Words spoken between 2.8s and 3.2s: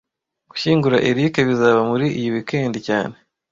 cyane